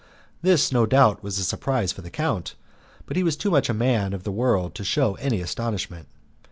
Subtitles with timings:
[0.41, 2.55] This, no doubt, was a surprise for the count,
[3.05, 6.07] but he was too much a man of the world to, shew any astonishment.